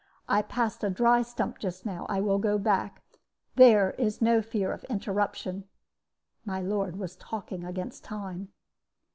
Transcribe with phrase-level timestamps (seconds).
[0.27, 3.03] I passed a dry stump just now; I will go back:
[3.55, 5.65] there is no fear of interruption.'
[6.43, 8.49] My lord was talking against time.